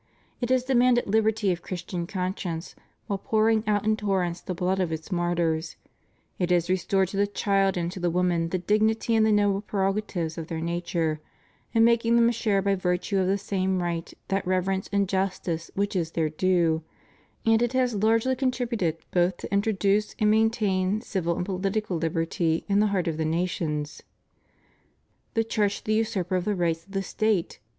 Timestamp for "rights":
26.55-26.87